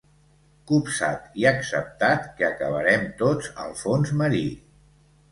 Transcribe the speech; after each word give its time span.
Copsat 0.69 1.35
i 1.41 1.43
acceptat 1.49 2.25
que 2.39 2.47
acabarem 2.47 3.03
tots 3.19 3.51
al 3.65 3.75
fons 3.83 4.15
marí. 4.23 4.41